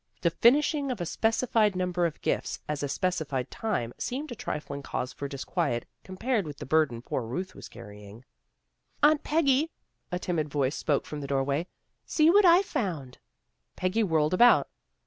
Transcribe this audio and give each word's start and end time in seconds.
The 0.21 0.31
finishing 0.31 0.89
of 0.89 0.99
a 0.99 1.03
specuied 1.05 1.75
number 1.75 2.07
of 2.07 2.21
gifts 2.23 2.59
at 2.67 2.81
a 2.81 2.87
specified 2.87 3.51
time 3.51 3.93
seemed 3.99 4.31
a 4.31 4.35
trifling 4.35 4.81
cause 4.81 5.13
for 5.13 5.27
disquiet, 5.27 5.85
com 6.03 6.17
pared 6.17 6.47
with 6.47 6.57
the 6.57 6.65
burden 6.65 7.03
poor 7.03 7.21
Ruth 7.21 7.53
was 7.53 7.69
carrying. 7.69 8.25
9 9.03 9.19
CHRISTMAS 9.19 9.21
PREPARATIONS 9.21 9.69
181" 10.09 10.09
Aunt 10.09 10.09
Peggy!" 10.09 10.11
A 10.11 10.17
timid 10.17 10.49
voice 10.49 10.75
spoke 10.75 11.05
from 11.05 11.21
the 11.21 11.27
doorway." 11.27 11.67
See 12.11 12.31
what 12.31 12.45
I've 12.45 12.65
found." 12.65 13.19
Peggy 13.75 14.01
whirled 14.03 14.33
about. 14.33 14.67